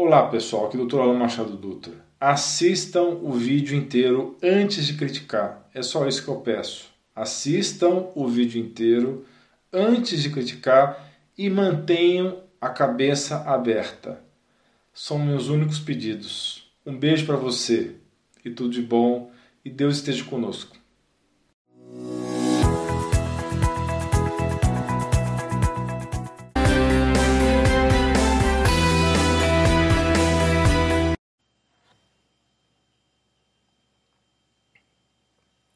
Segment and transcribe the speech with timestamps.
[0.00, 1.00] Olá pessoal, aqui é o Dr.
[1.00, 1.92] Alan Machado Dutra.
[2.20, 5.68] Assistam o vídeo inteiro antes de criticar.
[5.74, 6.88] É só isso que eu peço.
[7.16, 9.26] Assistam o vídeo inteiro
[9.72, 11.04] antes de criticar
[11.36, 14.22] e mantenham a cabeça aberta.
[14.94, 16.70] São meus únicos pedidos.
[16.86, 17.96] Um beijo para você
[18.44, 19.32] e tudo de bom
[19.64, 20.77] e Deus esteja conosco.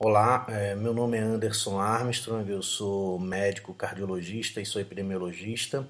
[0.05, 5.87] Olá, é, meu nome é Anderson Armstrong, eu sou médico cardiologista e sou epidemiologista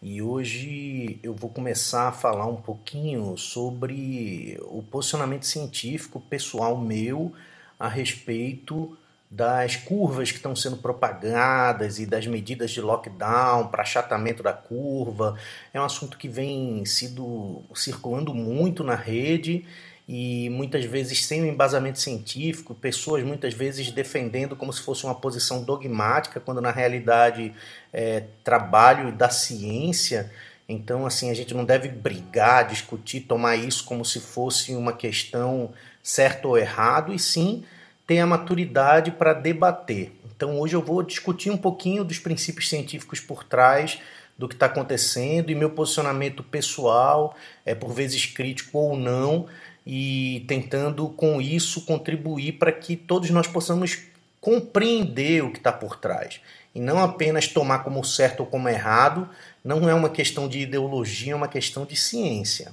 [0.00, 7.30] e hoje eu vou começar a falar um pouquinho sobre o posicionamento científico pessoal meu
[7.78, 8.96] a respeito
[9.30, 15.38] das curvas que estão sendo propagadas e das medidas de lockdown para achatamento da curva.
[15.74, 19.66] É um assunto que vem sido circulando muito na rede
[20.08, 25.14] e muitas vezes sem um embasamento científico, pessoas muitas vezes defendendo como se fosse uma
[25.14, 27.52] posição dogmática, quando na realidade
[27.92, 30.30] é trabalho da ciência.
[30.68, 35.72] Então, assim, a gente não deve brigar, discutir, tomar isso como se fosse uma questão
[36.02, 37.64] certo ou errado, e sim
[38.06, 40.12] ter a maturidade para debater.
[40.36, 43.98] Então, hoje eu vou discutir um pouquinho dos princípios científicos por trás
[44.38, 47.34] do que está acontecendo e meu posicionamento pessoal,
[47.64, 49.46] é por vezes crítico ou não,
[49.86, 53.98] e tentando com isso contribuir para que todos nós possamos
[54.40, 56.40] compreender o que está por trás
[56.76, 59.26] e não apenas tomar como certo ou como errado.
[59.64, 62.70] Não é uma questão de ideologia, é uma questão de ciência.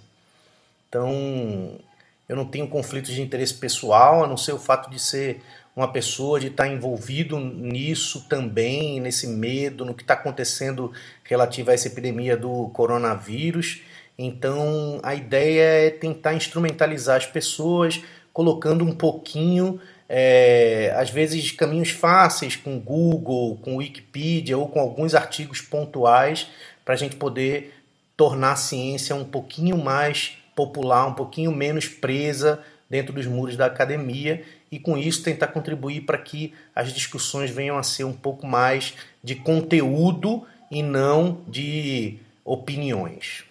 [0.89, 1.79] Então,
[2.27, 5.41] eu não tenho conflitos de interesse pessoal, a não ser o fato de ser
[5.75, 10.91] uma pessoa, de estar envolvido nisso também, nesse medo, no que está acontecendo
[11.23, 13.81] relativo a essa epidemia do coronavírus.
[14.17, 21.89] Então a ideia é tentar instrumentalizar as pessoas, colocando um pouquinho, é, às vezes, caminhos
[21.89, 26.47] fáceis com Google, com Wikipedia ou com alguns artigos pontuais
[26.85, 27.73] para a gente poder
[28.15, 32.59] tornar a ciência um pouquinho mais popular, um pouquinho menos presa
[32.93, 37.75] dentro dos muros da academia e com isso tentar contribuir para que as discussões venham
[37.75, 38.93] a ser um pouco mais
[39.23, 43.45] de conteúdo e não de opiniões.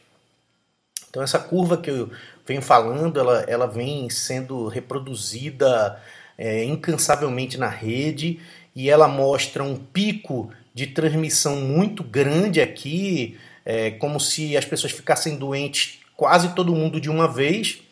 [1.11, 2.09] Então essa curva que eu
[2.47, 6.01] venho falando, ela, ela vem sendo reproduzida
[6.39, 8.39] é, incansavelmente na rede
[8.77, 14.93] e ela mostra um pico de transmissão muito grande aqui, é, como se as pessoas
[14.93, 17.83] ficassem doentes quase todo mundo de uma vez,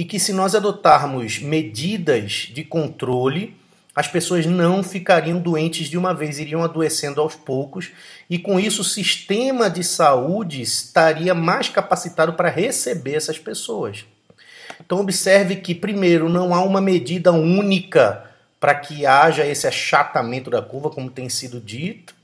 [0.00, 3.54] e que se nós adotarmos medidas de controle,
[3.94, 7.90] as pessoas não ficariam doentes de uma vez, iriam adoecendo aos poucos,
[8.30, 14.06] e com isso o sistema de saúde estaria mais capacitado para receber essas pessoas.
[14.80, 18.24] Então, observe que, primeiro, não há uma medida única
[18.58, 22.14] para que haja esse achatamento da curva, como tem sido dito,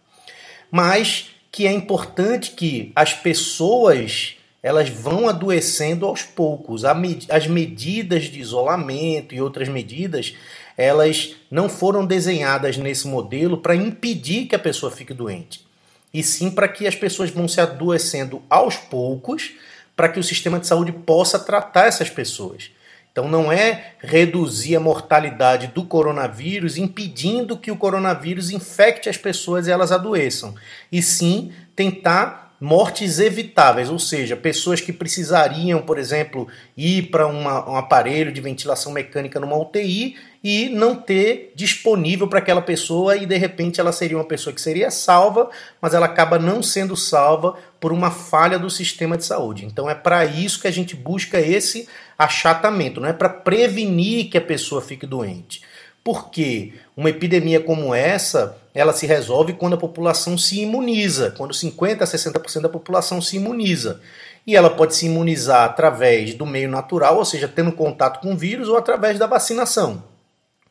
[0.70, 4.35] mas que é importante que as pessoas
[4.66, 6.82] elas vão adoecendo aos poucos.
[6.84, 10.34] As medidas de isolamento e outras medidas,
[10.76, 15.64] elas não foram desenhadas nesse modelo para impedir que a pessoa fique doente,
[16.12, 19.52] e sim para que as pessoas vão se adoecendo aos poucos,
[19.94, 22.72] para que o sistema de saúde possa tratar essas pessoas.
[23.12, 29.68] Então não é reduzir a mortalidade do coronavírus impedindo que o coronavírus infecte as pessoas
[29.68, 30.56] e elas adoeçam,
[30.90, 37.76] e sim tentar mortes evitáveis, ou seja, pessoas que precisariam, por exemplo, ir para um
[37.76, 43.36] aparelho de ventilação mecânica numa UTI e não ter disponível para aquela pessoa e de
[43.36, 45.50] repente ela seria uma pessoa que seria salva,
[45.80, 49.66] mas ela acaba não sendo salva por uma falha do sistema de saúde.
[49.66, 51.88] Então é para isso que a gente busca esse
[52.18, 55.62] achatamento, não é para prevenir que a pessoa fique doente.
[56.02, 62.04] Porque uma epidemia como essa, ela se resolve quando a população se imuniza, quando 50
[62.04, 64.02] a 60% da população se imuniza.
[64.46, 68.36] E ela pode se imunizar através do meio natural, ou seja, tendo contato com o
[68.36, 70.04] vírus, ou através da vacinação.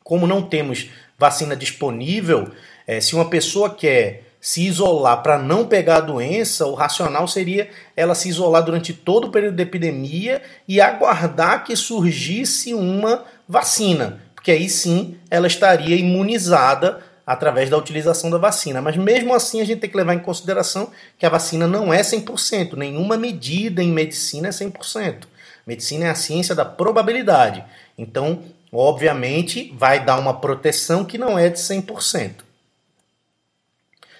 [0.03, 2.51] Como não temos vacina disponível,
[2.85, 7.67] é, se uma pessoa quer se isolar para não pegar a doença, o racional seria
[7.97, 14.23] ela se isolar durante todo o período da epidemia e aguardar que surgisse uma vacina
[14.45, 18.81] que aí sim ela estaria imunizada através da utilização da vacina.
[18.81, 22.01] Mas mesmo assim a gente tem que levar em consideração que a vacina não é
[22.01, 25.23] 100%, nenhuma medida em medicina é 100%.
[25.65, 27.63] Medicina é a ciência da probabilidade.
[27.97, 32.45] Então, obviamente, vai dar uma proteção que não é de 100%.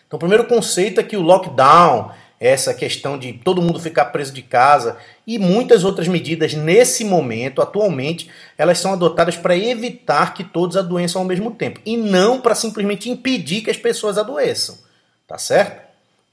[0.08, 4.34] Então, o primeiro conceito é que o lockdown essa questão de todo mundo ficar preso
[4.34, 10.44] de casa e muitas outras medidas nesse momento, atualmente, elas são adotadas para evitar que
[10.44, 14.78] todos adoeçam ao mesmo tempo e não para simplesmente impedir que as pessoas adoeçam,
[15.28, 15.86] tá certo?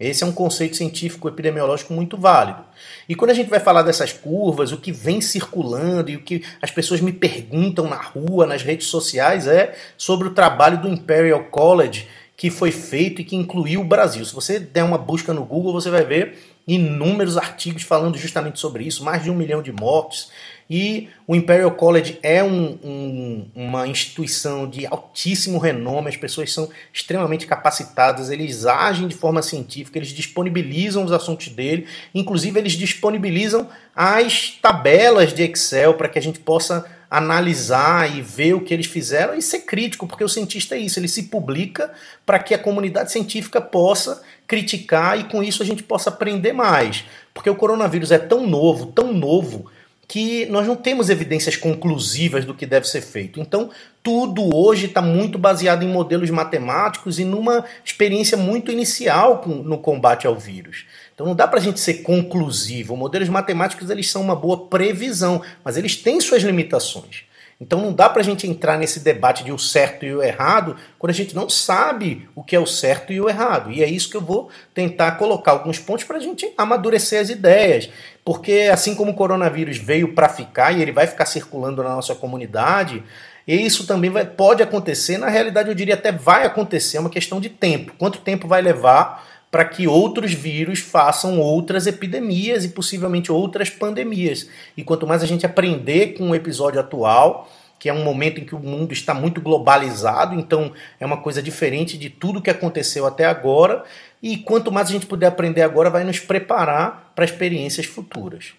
[0.02, 2.64] Esse é um conceito científico epidemiológico muito válido.
[3.08, 6.42] E quando a gente vai falar dessas curvas, o que vem circulando e o que
[6.60, 11.44] as pessoas me perguntam na rua, nas redes sociais, é sobre o trabalho do Imperial
[11.44, 12.08] College
[12.42, 14.24] que foi feito e que incluiu o Brasil.
[14.24, 16.36] Se você der uma busca no Google, você vai ver
[16.66, 20.28] inúmeros artigos falando justamente sobre isso, mais de um milhão de mortes.
[20.68, 26.68] E o Imperial College é um, um, uma instituição de altíssimo renome, as pessoas são
[26.92, 33.68] extremamente capacitadas, eles agem de forma científica, eles disponibilizam os assuntos dele, inclusive eles disponibilizam
[33.94, 38.86] as tabelas de Excel para que a gente possa analisar e ver o que eles
[38.86, 41.92] fizeram e ser crítico, porque o cientista é isso, ele se publica
[42.24, 47.04] para que a comunidade científica possa criticar e com isso a gente possa aprender mais.
[47.34, 49.70] Porque o coronavírus é tão novo, tão novo,
[50.08, 53.38] que nós não temos evidências conclusivas do que deve ser feito.
[53.40, 53.68] Então,
[54.02, 60.26] tudo hoje está muito baseado em modelos matemáticos e numa experiência muito inicial no combate
[60.26, 60.86] ao vírus.
[61.14, 62.96] Então não dá para a gente ser conclusivo.
[62.96, 67.24] Modelos matemáticos eles são uma boa previsão, mas eles têm suas limitações.
[67.62, 70.76] Então não dá para a gente entrar nesse debate de o certo e o errado
[70.98, 73.70] quando a gente não sabe o que é o certo e o errado.
[73.70, 77.30] E é isso que eu vou tentar colocar alguns pontos para a gente amadurecer as
[77.30, 77.88] ideias.
[78.24, 82.16] Porque assim como o coronavírus veio para ficar e ele vai ficar circulando na nossa
[82.16, 83.04] comunidade,
[83.46, 85.18] isso também vai, pode acontecer.
[85.18, 87.92] Na realidade, eu diria até vai acontecer, é uma questão de tempo.
[87.98, 94.48] Quanto tempo vai levar para que outros vírus façam outras epidemias e possivelmente outras pandemias.
[94.74, 98.46] E quanto mais a gente aprender com o episódio atual, que é um momento em
[98.46, 103.04] que o mundo está muito globalizado, então é uma coisa diferente de tudo que aconteceu
[103.04, 103.84] até agora,
[104.22, 108.54] e quanto mais a gente puder aprender agora, vai nos preparar para experiências futuras.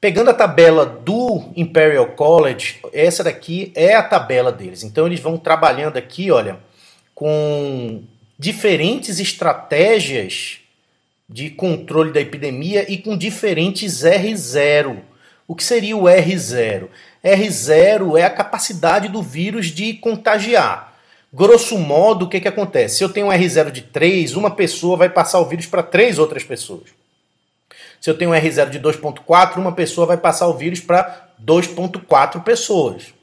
[0.00, 4.82] Pegando a tabela do Imperial College, essa daqui é a tabela deles.
[4.82, 6.58] Então eles vão trabalhando aqui, olha,
[7.14, 8.02] com
[8.38, 10.58] diferentes estratégias
[11.28, 14.98] de controle da epidemia e com diferentes R0.
[15.46, 16.88] O que seria o R0?
[17.24, 20.94] R0 é a capacidade do vírus de contagiar.
[21.32, 22.98] Grosso modo, o que, que acontece?
[22.98, 26.18] Se eu tenho um R0 de 3, uma pessoa vai passar o vírus para três
[26.18, 26.90] outras pessoas.
[28.00, 32.42] Se eu tenho um R0 de 2.4, uma pessoa vai passar o vírus para 2.4
[32.42, 33.14] pessoas.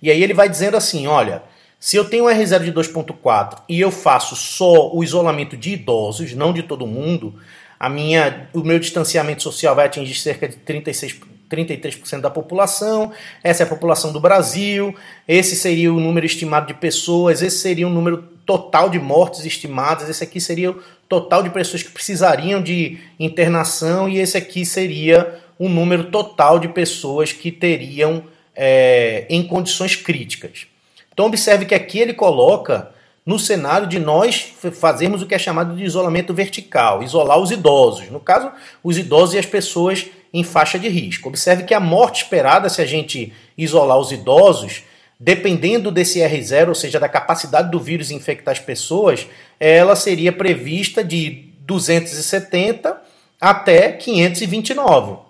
[0.00, 1.42] E aí ele vai dizendo assim, olha,
[1.78, 6.32] se eu tenho um R0 de 2.4 e eu faço só o isolamento de idosos,
[6.32, 7.34] não de todo mundo,
[7.78, 11.20] a minha, o meu distanciamento social vai atingir cerca de 36,
[11.50, 13.12] 33% da população.
[13.42, 14.94] Essa é a população do Brasil.
[15.28, 17.42] Esse seria o número estimado de pessoas.
[17.42, 20.08] Esse seria o número total de mortes estimadas.
[20.08, 24.08] Esse aqui seria o total de pessoas que precisariam de internação.
[24.08, 28.24] E esse aqui seria o número total de pessoas que teriam
[28.54, 30.66] é, em condições críticas.
[31.16, 32.90] Então observe que aqui ele coloca
[33.24, 38.10] no cenário de nós fazermos o que é chamado de isolamento vertical, isolar os idosos,
[38.10, 38.52] no caso,
[38.84, 41.30] os idosos e as pessoas em faixa de risco.
[41.30, 44.82] Observe que a morte esperada, se a gente isolar os idosos,
[45.18, 49.26] dependendo desse R0, ou seja, da capacidade do vírus infectar as pessoas,
[49.58, 52.94] ela seria prevista de 270
[53.40, 55.25] até 529.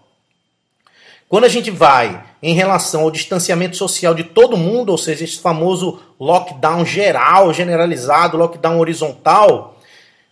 [1.29, 5.41] Quando a gente vai em relação ao distanciamento social de todo mundo, ou seja, esse
[5.41, 9.81] famoso lockdown geral, generalizado, lockdown horizontal,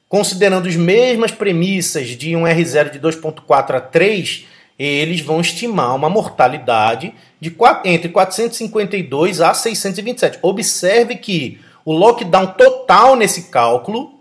[0.09, 4.45] considerando as mesmas premissas de um R0 de 2.4 a 3,
[4.79, 7.53] eles vão estimar uma mortalidade de
[7.85, 10.39] entre 452 a 627.
[10.43, 14.21] Observe que o lockdown total nesse cálculo,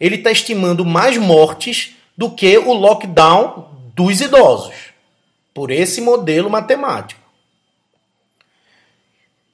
[0.00, 4.93] ele está estimando mais mortes do que o lockdown dos idosos
[5.54, 7.24] por esse modelo matemático.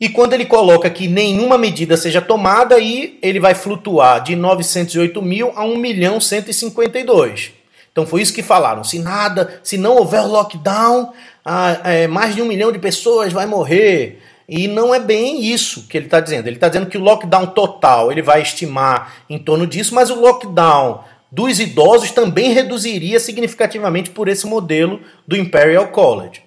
[0.01, 5.21] E quando ele coloca que nenhuma medida seja tomada, aí ele vai flutuar de 908
[5.21, 7.53] mil a 1 milhão 152.
[7.93, 8.83] Então foi isso que falaram.
[8.83, 11.13] Se nada, se não houver lockdown,
[11.85, 14.23] é, mais de um milhão de pessoas vai morrer.
[14.49, 16.47] E não é bem isso que ele está dizendo.
[16.47, 20.19] Ele está dizendo que o lockdown total ele vai estimar em torno disso, mas o
[20.19, 26.43] lockdown dos idosos também reduziria significativamente por esse modelo do Imperial College.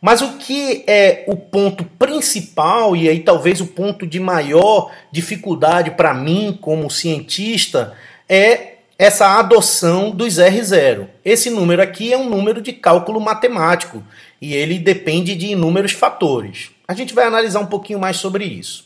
[0.00, 5.92] Mas o que é o ponto principal, e aí talvez o ponto de maior dificuldade
[5.92, 7.94] para mim como cientista,
[8.28, 11.08] é essa adoção dos R0.
[11.24, 14.04] Esse número aqui é um número de cálculo matemático
[14.40, 16.70] e ele depende de inúmeros fatores.
[16.86, 18.84] A gente vai analisar um pouquinho mais sobre isso.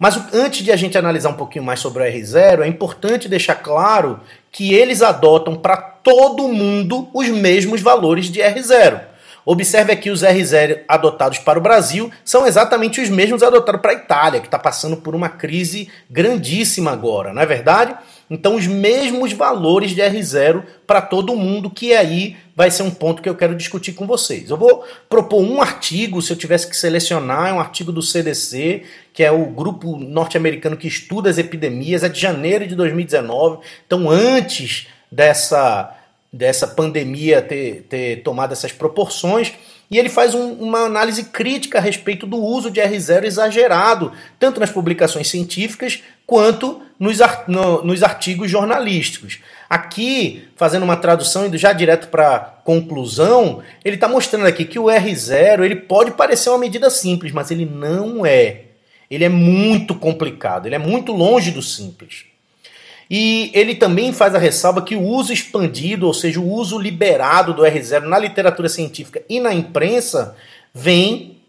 [0.00, 3.56] Mas antes de a gente analisar um pouquinho mais sobre o R0, é importante deixar
[3.56, 4.18] claro
[4.50, 9.02] que eles adotam para todo mundo os mesmos valores de R0.
[9.44, 13.94] Observe aqui os R0 adotados para o Brasil são exatamente os mesmos adotados para a
[13.94, 17.94] Itália, que está passando por uma crise grandíssima agora, não é verdade?
[18.30, 23.20] Então, os mesmos valores de R0 para todo mundo, que aí vai ser um ponto
[23.20, 24.48] que eu quero discutir com vocês.
[24.48, 28.84] Eu vou propor um artigo, se eu tivesse que selecionar, é um artigo do CDC,
[29.12, 33.58] que é o grupo norte-americano que estuda as epidemias, é de janeiro de 2019.
[33.84, 35.96] Então, antes dessa
[36.32, 39.52] dessa pandemia ter, ter tomado essas proporções.
[39.90, 44.60] E ele faz um, uma análise crítica a respeito do uso de R0 exagerado, tanto
[44.60, 47.18] nas publicações científicas quanto nos,
[47.48, 49.40] no, nos artigos jornalísticos.
[49.68, 54.84] Aqui, fazendo uma tradução, indo já direto para conclusão, ele está mostrando aqui que o
[54.84, 58.66] R0 ele pode parecer uma medida simples, mas ele não é.
[59.10, 62.26] Ele é muito complicado, ele é muito longe do simples.
[63.10, 67.52] E ele também faz a ressalva que o uso expandido, ou seja, o uso liberado
[67.52, 70.36] do R0 na literatura científica e na imprensa,
[70.72, 71.39] vem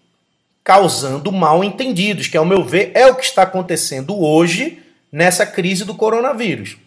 [0.64, 4.80] causando mal entendidos, que, ao meu ver, é o que está acontecendo hoje
[5.12, 6.78] nessa crise do coronavírus.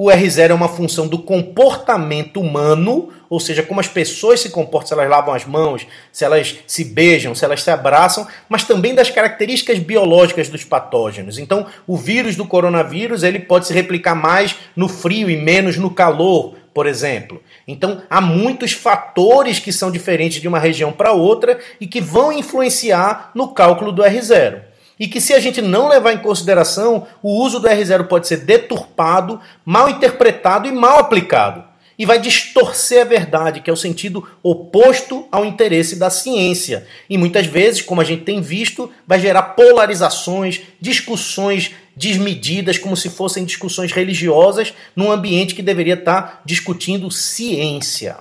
[0.00, 4.86] O R0 é uma função do comportamento humano, ou seja, como as pessoas se comportam,
[4.86, 8.94] se elas lavam as mãos, se elas se beijam, se elas se abraçam, mas também
[8.94, 11.36] das características biológicas dos patógenos.
[11.36, 15.90] Então, o vírus do coronavírus ele pode se replicar mais no frio e menos no
[15.90, 17.42] calor, por exemplo.
[17.66, 22.30] Então, há muitos fatores que são diferentes de uma região para outra e que vão
[22.30, 24.60] influenciar no cálculo do R0
[24.96, 28.44] e que se a gente não levar em consideração, o uso do R0 pode ser
[28.44, 31.64] deturpado, mal interpretado e mal aplicado.
[31.98, 36.86] E vai distorcer a verdade, que é o sentido oposto ao interesse da ciência.
[37.10, 43.10] E muitas vezes, como a gente tem visto, vai gerar polarizações, discussões desmedidas, como se
[43.10, 48.18] fossem discussões religiosas, num ambiente que deveria estar discutindo ciência.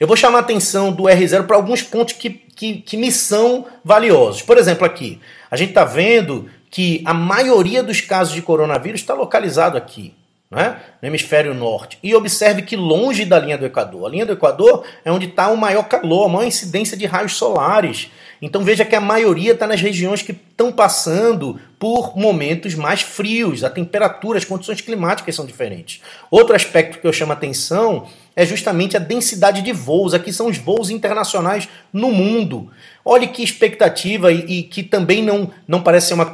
[0.00, 3.66] Eu vou chamar a atenção do R0 para alguns pontos que, que, que me são
[3.84, 4.42] valiosos.
[4.42, 9.14] Por exemplo, aqui, a gente está vendo que a maioria dos casos de coronavírus está
[9.14, 10.14] localizado aqui.
[10.50, 10.80] Né?
[11.02, 11.98] no hemisfério norte.
[12.00, 14.06] E observe que longe da linha do Equador.
[14.06, 17.32] A linha do Equador é onde está o maior calor, a maior incidência de raios
[17.32, 18.10] solares.
[18.40, 23.64] Então veja que a maioria está nas regiões que estão passando por momentos mais frios,
[23.64, 26.02] a temperatura, as condições climáticas são diferentes.
[26.30, 30.14] Outro aspecto que eu chamo a atenção é justamente a densidade de voos.
[30.14, 32.70] Aqui são os voos internacionais no mundo.
[33.04, 36.32] Olhe que expectativa e, e que também não, não parece ser uma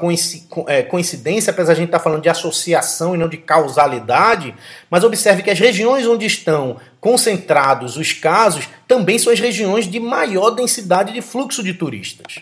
[0.67, 4.55] é, coincidência, apesar de a gente estar tá falando de associação e não de causalidade,
[4.89, 10.01] mas observe que as regiões onde estão concentrados os casos também são as regiões de
[10.01, 12.39] maior densidade de fluxo de turistas.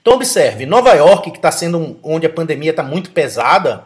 [0.00, 3.84] Então observe, Nova York, que está sendo onde a pandemia está muito pesada,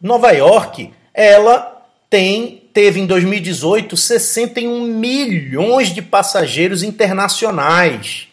[0.00, 8.26] Nova York, ela tem teve em 2018 61 milhões de passageiros internacionais.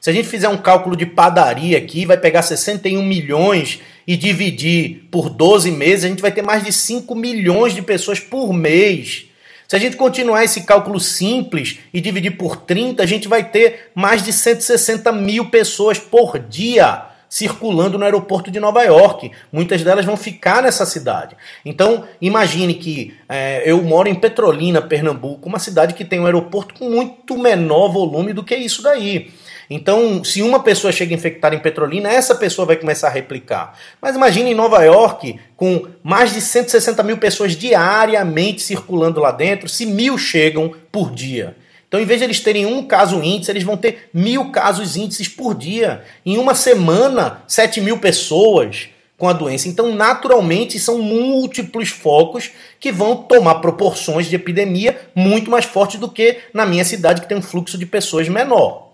[0.00, 5.08] Se a gente fizer um cálculo de padaria aqui, vai pegar 61 milhões e dividir
[5.10, 9.26] por 12 meses, a gente vai ter mais de 5 milhões de pessoas por mês.
[9.66, 13.90] Se a gente continuar esse cálculo simples e dividir por 30, a gente vai ter
[13.94, 19.30] mais de 160 mil pessoas por dia circulando no aeroporto de Nova York.
[19.52, 21.36] Muitas delas vão ficar nessa cidade.
[21.64, 26.74] Então, imagine que é, eu moro em Petrolina, Pernambuco, uma cidade que tem um aeroporto
[26.74, 29.30] com muito menor volume do que isso daí.
[29.70, 33.78] Então, se uma pessoa chega infectada em Petrolina, essa pessoa vai começar a replicar.
[34.00, 39.68] Mas imagine em Nova York, com mais de 160 mil pessoas diariamente circulando lá dentro,
[39.68, 41.54] se mil chegam por dia.
[41.88, 45.26] Então, em vez de eles terem um caso índice, eles vão ter mil casos índices
[45.26, 46.04] por dia.
[46.24, 49.68] Em uma semana, 7 mil pessoas com a doença.
[49.68, 56.08] Então, naturalmente, são múltiplos focos que vão tomar proporções de epidemia muito mais fortes do
[56.08, 58.88] que na minha cidade, que tem um fluxo de pessoas menor.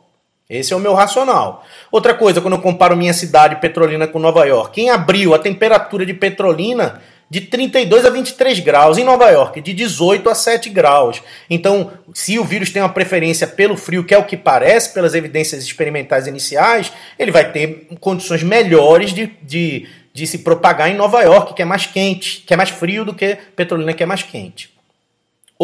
[0.49, 1.65] Esse é o meu racional.
[1.91, 6.07] Outra coisa, quando eu comparo minha cidade, Petrolina, com Nova York, em abril a temperatura
[6.07, 7.03] de Petrolina
[7.35, 8.97] de 32 a 23 graus.
[8.97, 11.21] Em Nova York, de 18 a 7 graus.
[11.51, 15.17] Então, se o vírus tem uma preferência pelo frio, que é o que parece pelas
[15.17, 21.23] evidências experimentais iniciais, ele vai ter condições melhores de, de, de se propagar em Nova
[21.23, 24.23] York, que é mais quente, que é mais frio do que Petrolina, que é mais
[24.23, 24.74] quente.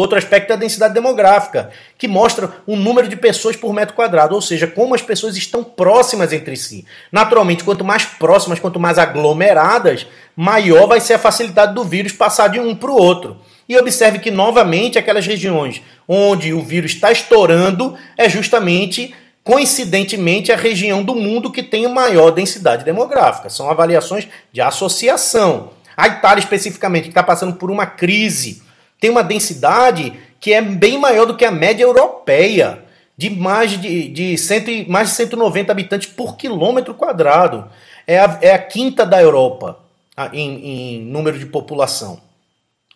[0.01, 4.33] Outro aspecto é a densidade demográfica, que mostra o número de pessoas por metro quadrado,
[4.33, 6.85] ou seja, como as pessoas estão próximas entre si.
[7.11, 12.47] Naturalmente, quanto mais próximas, quanto mais aglomeradas, maior vai ser a facilidade do vírus passar
[12.47, 13.37] de um para o outro.
[13.69, 20.55] E observe que, novamente, aquelas regiões onde o vírus está estourando é justamente coincidentemente, a
[20.55, 23.49] região do mundo que tem maior densidade demográfica.
[23.49, 25.71] São avaliações de associação.
[25.97, 28.61] A Itália, especificamente, que está passando por uma crise,
[29.01, 32.83] tem uma densidade que é bem maior do que a média europeia,
[33.17, 37.67] de mais de, de, cento, mais de 190 habitantes por quilômetro quadrado.
[38.05, 39.79] É a, é a quinta da Europa
[40.31, 42.21] em, em número de população.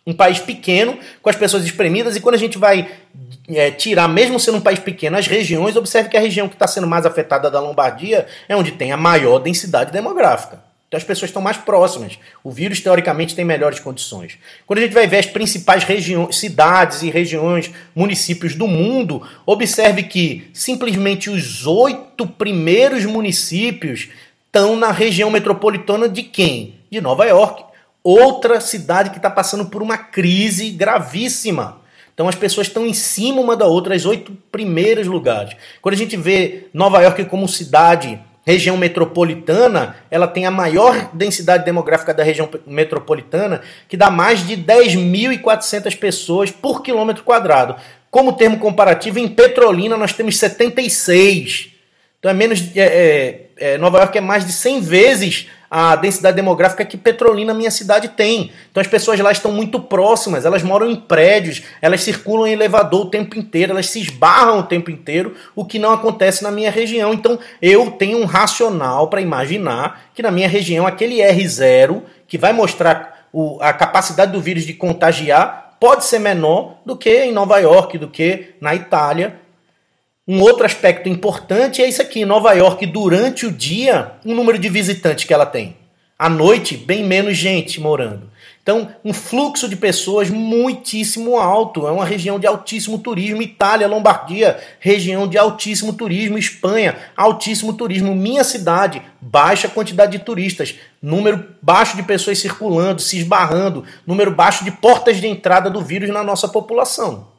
[0.06, 2.88] Um país pequeno, com as pessoas espremidas, e quando a gente vai
[3.48, 6.68] é, tirar, mesmo sendo um país pequeno, as regiões, observe que a região que está
[6.68, 10.65] sendo mais afetada da Lombardia é onde tem a maior densidade demográfica.
[10.88, 12.18] Então as pessoas estão mais próximas.
[12.44, 14.38] O vírus, teoricamente, tem melhores condições.
[14.64, 20.04] Quando a gente vai ver as principais regiões, cidades e regiões, municípios do mundo, observe
[20.04, 24.08] que simplesmente os oito primeiros municípios
[24.46, 26.76] estão na região metropolitana de quem?
[26.90, 27.64] De Nova York.
[28.02, 31.80] Outra cidade que está passando por uma crise gravíssima.
[32.14, 35.54] Então as pessoas estão em cima uma da outra, as oito primeiros lugares.
[35.82, 41.64] Quando a gente vê Nova York como cidade região metropolitana, ela tem a maior densidade
[41.64, 47.74] demográfica da região metropolitana, que dá mais de 10.400 pessoas por quilômetro quadrado.
[48.08, 51.72] Como termo comparativo, em Petrolina nós temos 76.
[52.20, 52.62] Então é menos.
[52.76, 57.52] É, é, é, Nova York é mais de 100 vezes a densidade demográfica que Petrolina,
[57.54, 58.50] minha cidade, tem.
[58.70, 63.06] Então as pessoas lá estão muito próximas, elas moram em prédios, elas circulam em elevador
[63.06, 66.70] o tempo inteiro, elas se esbarram o tempo inteiro, o que não acontece na minha
[66.70, 67.12] região.
[67.12, 72.52] Então eu tenho um racional para imaginar que na minha região aquele R0, que vai
[72.52, 77.58] mostrar o, a capacidade do vírus de contagiar, pode ser menor do que em Nova
[77.58, 79.36] York, do que na Itália,
[80.28, 84.68] um outro aspecto importante é isso aqui: Nova York, durante o dia, o número de
[84.68, 85.76] visitantes que ela tem.
[86.18, 88.30] À noite, bem menos gente morando.
[88.62, 91.86] Então, um fluxo de pessoas muitíssimo alto.
[91.86, 93.40] É uma região de altíssimo turismo.
[93.40, 96.36] Itália, Lombardia, região de altíssimo turismo.
[96.36, 98.12] Espanha, altíssimo turismo.
[98.12, 100.74] Minha cidade, baixa quantidade de turistas.
[101.00, 103.84] Número baixo de pessoas circulando, se esbarrando.
[104.04, 107.35] Número baixo de portas de entrada do vírus na nossa população.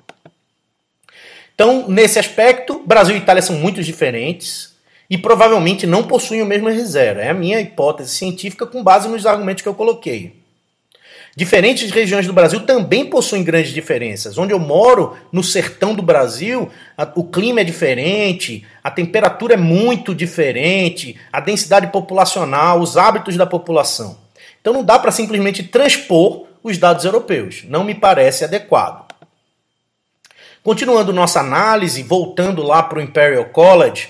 [1.57, 4.75] Então, nesse aspecto, Brasil e Itália são muito diferentes
[5.09, 7.17] e provavelmente não possuem o mesmo R0.
[7.17, 10.35] É a minha hipótese científica com base nos argumentos que eu coloquei.
[11.35, 14.37] Diferentes regiões do Brasil também possuem grandes diferenças.
[14.37, 19.57] Onde eu moro, no sertão do Brasil, a, o clima é diferente, a temperatura é
[19.57, 24.15] muito diferente, a densidade populacional, os hábitos da população.
[24.61, 27.63] Então não dá para simplesmente transpor os dados europeus.
[27.67, 29.06] Não me parece adequado.
[30.67, 34.09] Continuando nossa análise, voltando lá para o Imperial College,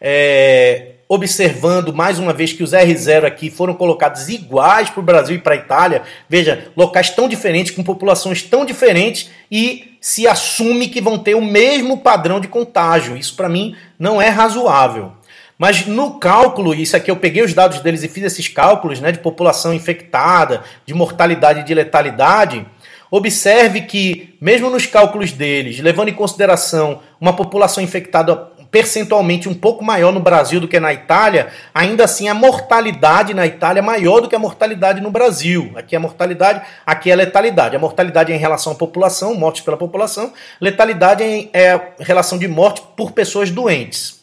[0.00, 5.36] é, observando mais uma vez que os R0 aqui foram colocados iguais para o Brasil
[5.36, 6.02] e para a Itália.
[6.26, 11.44] Veja, locais tão diferentes, com populações tão diferentes e se assume que vão ter o
[11.44, 13.14] mesmo padrão de contágio.
[13.14, 15.12] Isso para mim não é razoável.
[15.58, 19.12] Mas no cálculo, isso aqui eu peguei os dados deles e fiz esses cálculos né,
[19.12, 22.66] de população infectada, de mortalidade e de letalidade.
[23.14, 28.34] Observe que, mesmo nos cálculos deles, levando em consideração uma população infectada
[28.70, 33.46] percentualmente um pouco maior no Brasil do que na Itália, ainda assim a mortalidade na
[33.46, 35.72] Itália é maior do que a mortalidade no Brasil.
[35.74, 37.76] Aqui é a mortalidade, aqui é a letalidade.
[37.76, 42.48] A mortalidade é em relação à população, mortes pela população, letalidade é a relação de
[42.48, 44.22] morte por pessoas doentes.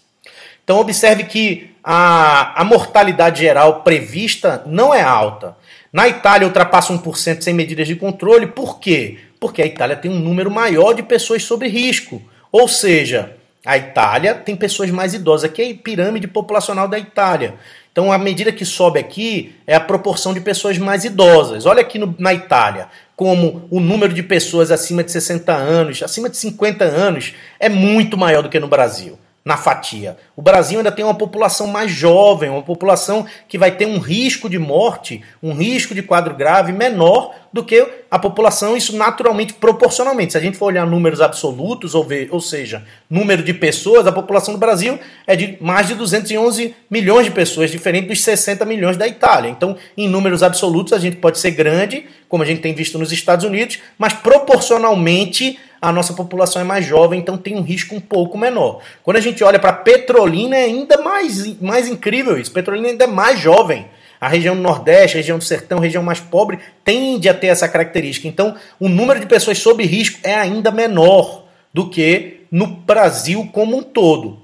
[0.63, 5.57] Então observe que a, a mortalidade geral prevista não é alta.
[5.91, 8.45] Na Itália ultrapassa 1% sem medidas de controle.
[8.45, 9.17] Por quê?
[9.39, 12.21] Porque a Itália tem um número maior de pessoas sob risco.
[12.51, 15.49] Ou seja, a Itália tem pessoas mais idosas.
[15.49, 17.55] Aqui é a pirâmide populacional da Itália.
[17.91, 21.65] Então, a medida que sobe aqui é a proporção de pessoas mais idosas.
[21.65, 26.29] Olha aqui no, na Itália, como o número de pessoas acima de 60 anos, acima
[26.29, 30.17] de 50 anos, é muito maior do que no Brasil na fatia.
[30.35, 34.49] O Brasil ainda tem uma população mais jovem, uma população que vai ter um risco
[34.49, 40.33] de morte, um risco de quadro grave menor do que a população, isso naturalmente, proporcionalmente.
[40.33, 44.11] Se a gente for olhar números absolutos, ou, ver, ou seja, número de pessoas, a
[44.11, 48.97] população do Brasil é de mais de 211 milhões de pessoas, diferente dos 60 milhões
[48.97, 49.49] da Itália.
[49.49, 53.11] Então, em números absolutos, a gente pode ser grande, como a gente tem visto nos
[53.11, 58.01] Estados Unidos, mas proporcionalmente a nossa população é mais jovem, então tem um risco um
[58.01, 58.81] pouco menor.
[59.01, 62.51] Quando a gente olha para Petrolina, é ainda mais, mais incrível isso.
[62.51, 63.87] Petrolina ainda é mais jovem.
[64.19, 68.27] A região do Nordeste, região do Sertão, região mais pobre, tende a ter essa característica.
[68.27, 73.77] Então, o número de pessoas sob risco é ainda menor do que no Brasil como
[73.77, 74.39] um todo.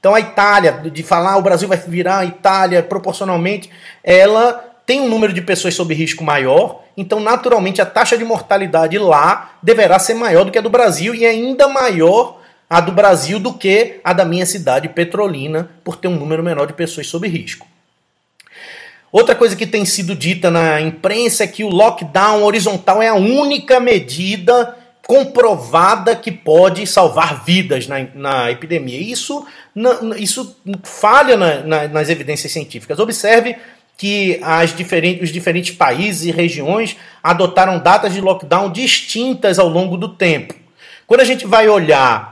[0.00, 3.70] Então, a Itália, de falar o Brasil vai virar a Itália proporcionalmente,
[4.02, 8.98] ela tem um número de pessoas sob risco maior, então naturalmente a taxa de mortalidade
[8.98, 13.38] lá deverá ser maior do que a do Brasil e ainda maior a do Brasil
[13.38, 17.28] do que a da minha cidade petrolina, por ter um número menor de pessoas sob
[17.28, 17.69] risco.
[19.12, 23.14] Outra coisa que tem sido dita na imprensa é que o lockdown horizontal é a
[23.14, 29.00] única medida comprovada que pode salvar vidas na, na epidemia.
[29.00, 29.44] Isso,
[29.74, 33.00] na, isso falha na, na, nas evidências científicas.
[33.00, 33.56] Observe
[33.98, 39.96] que as diferentes, os diferentes países e regiões adotaram datas de lockdown distintas ao longo
[39.96, 40.54] do tempo.
[41.08, 42.29] Quando a gente vai olhar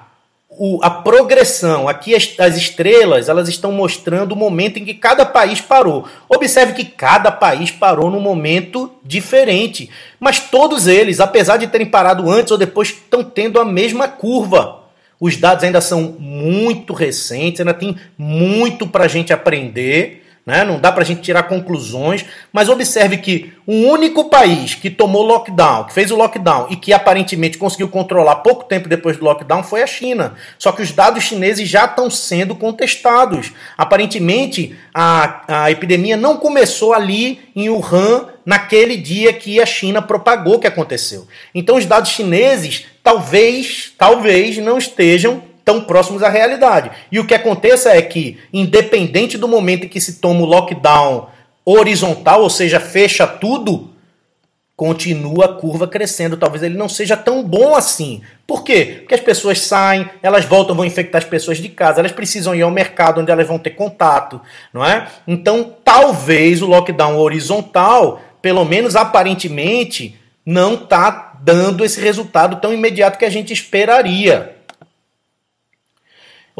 [0.58, 5.24] o, a progressão, aqui as, as, estrelas, elas estão mostrando o momento em que cada
[5.24, 6.04] país parou.
[6.28, 12.28] Observe que cada país parou num momento diferente, mas todos eles, apesar de terem parado
[12.28, 14.80] antes ou depois, estão tendo a mesma curva.
[15.20, 20.27] Os dados ainda são muito recentes, ainda tem muito para a gente aprender.
[20.48, 20.64] Né?
[20.64, 25.22] Não dá para a gente tirar conclusões, mas observe que o único país que tomou
[25.22, 29.62] lockdown, que fez o lockdown e que aparentemente conseguiu controlar pouco tempo depois do lockdown
[29.62, 30.36] foi a China.
[30.58, 33.52] Só que os dados chineses já estão sendo contestados.
[33.76, 40.54] Aparentemente, a, a epidemia não começou ali em Wuhan naquele dia que a China propagou
[40.54, 41.28] o que aconteceu.
[41.54, 46.90] Então, os dados chineses talvez, talvez não estejam tão próximos à realidade.
[47.12, 51.28] E o que aconteça é que, independente do momento em que se toma o lockdown
[51.62, 53.90] horizontal, ou seja, fecha tudo,
[54.74, 56.38] continua a curva crescendo.
[56.38, 58.22] Talvez ele não seja tão bom assim.
[58.46, 59.00] Por quê?
[59.00, 62.62] Porque as pessoas saem, elas voltam, vão infectar as pessoas de casa, elas precisam ir
[62.62, 64.40] ao mercado onde elas vão ter contato,
[64.72, 65.06] não é?
[65.26, 73.18] Então, talvez o lockdown horizontal, pelo menos aparentemente, não está dando esse resultado tão imediato
[73.18, 74.56] que a gente esperaria.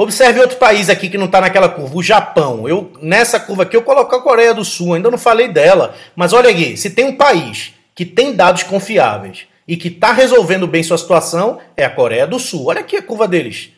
[0.01, 2.69] Observe outro país aqui que não está naquela curva, o Japão.
[2.69, 6.33] Eu nessa curva aqui eu coloco a Coreia do Sul, ainda não falei dela, mas
[6.33, 10.85] olha aqui, se tem um país que tem dados confiáveis e que está resolvendo bem
[10.85, 12.67] sua situação, é a Coreia do Sul.
[12.67, 13.71] Olha aqui a curva deles.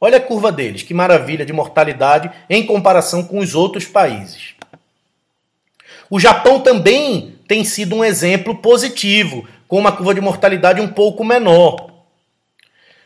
[0.00, 4.54] Olha a curva deles, que maravilha de mortalidade em comparação com os outros países.
[6.10, 11.24] O Japão também tem sido um exemplo positivo, com uma curva de mortalidade um pouco
[11.24, 11.92] menor.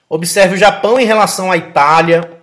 [0.08, 2.33] Observe o Japão em relação à Itália,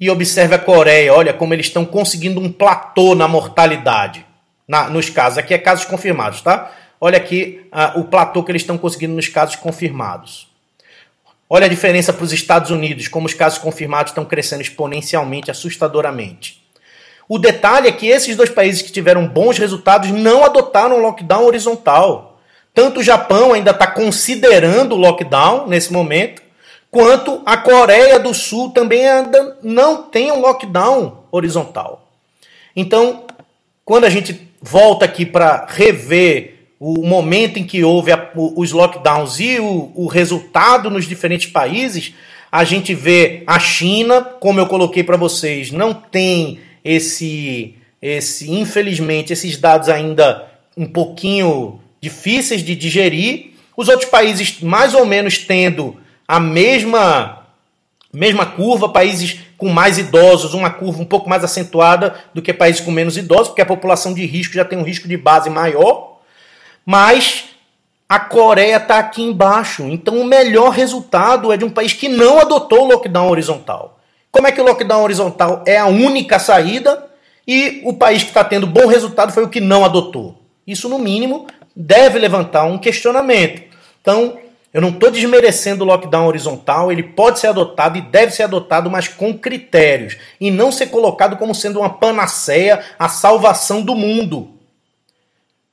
[0.00, 4.24] e observe a Coreia, olha como eles estão conseguindo um platô na mortalidade,
[4.66, 5.38] na, nos casos.
[5.38, 6.72] Aqui é casos confirmados, tá?
[6.98, 10.48] Olha aqui uh, o platô que eles estão conseguindo nos casos confirmados.
[11.48, 16.62] Olha a diferença para os Estados Unidos, como os casos confirmados estão crescendo exponencialmente, assustadoramente.
[17.28, 22.40] O detalhe é que esses dois países que tiveram bons resultados não adotaram lockdown horizontal.
[22.72, 26.40] Tanto o Japão ainda está considerando o lockdown nesse momento,
[26.90, 32.08] quanto a Coreia do Sul também ainda não tem um lockdown horizontal.
[32.74, 33.24] Então,
[33.84, 39.38] quando a gente volta aqui para rever o momento em que houve a, os lockdowns
[39.38, 42.14] e o, o resultado nos diferentes países,
[42.50, 49.32] a gente vê a China, como eu coloquei para vocês, não tem esse, esse, infelizmente,
[49.32, 53.50] esses dados ainda um pouquinho difíceis de digerir.
[53.76, 55.96] Os outros países mais ou menos tendo
[56.30, 57.38] a mesma
[58.12, 62.80] mesma curva, países com mais idosos, uma curva um pouco mais acentuada do que países
[62.80, 66.18] com menos idosos, porque a população de risco já tem um risco de base maior.
[66.86, 67.46] Mas
[68.08, 69.82] a Coreia está aqui embaixo.
[69.84, 73.98] Então o melhor resultado é de um país que não adotou o lockdown horizontal.
[74.30, 77.06] Como é que o lockdown horizontal é a única saída
[77.46, 80.40] e o país que está tendo bom resultado foi o que não adotou?
[80.64, 83.62] Isso, no mínimo, deve levantar um questionamento.
[84.00, 84.38] Então,
[84.72, 88.88] eu não estou desmerecendo o lockdown horizontal, ele pode ser adotado e deve ser adotado,
[88.88, 94.54] mas com critérios, e não ser colocado como sendo uma panaceia, a salvação do mundo.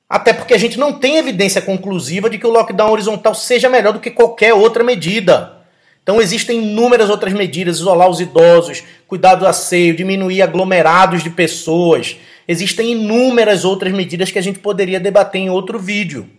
[0.10, 3.94] Até porque a gente não tem evidência conclusiva de que o lockdown horizontal seja melhor
[3.94, 5.58] do que qualquer outra medida.
[6.02, 12.16] Então existem inúmeras outras medidas, isolar os idosos, cuidar do asseio, diminuir aglomerados de pessoas.
[12.48, 16.30] Existem inúmeras outras medidas que a gente poderia debater em outro vídeo.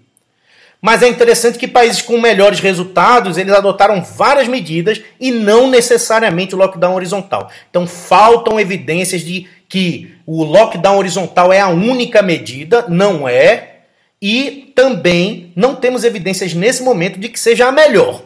[0.80, 6.54] Mas é interessante que países com melhores resultados, eles adotaram várias medidas e não necessariamente
[6.54, 7.50] o lockdown horizontal.
[7.68, 13.78] Então faltam evidências de que o lockdown horizontal é a única medida, não é,
[14.20, 18.22] e também não temos evidências nesse momento de que seja a melhor.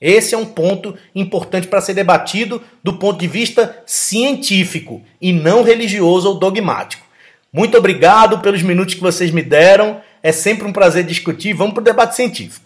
[0.00, 5.62] Esse é um ponto importante para ser debatido do ponto de vista científico e não
[5.62, 7.06] religioso ou dogmático.
[7.50, 10.00] Muito obrigado pelos minutos que vocês me deram.
[10.26, 11.52] É sempre um prazer discutir.
[11.52, 12.65] Vamos para o debate científico.